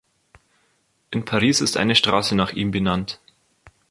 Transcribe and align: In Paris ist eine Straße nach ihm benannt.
In 1.11 1.25
Paris 1.25 1.61
ist 1.61 1.77
eine 1.77 1.93
Straße 1.93 2.35
nach 2.35 2.53
ihm 2.53 2.71
benannt. 2.71 3.19